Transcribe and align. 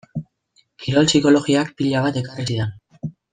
Kirol 0.85 1.09
psikologiak 1.11 1.69
pila 1.83 2.03
bat 2.07 2.19
ekarri 2.23 2.47
zidan. 2.55 3.13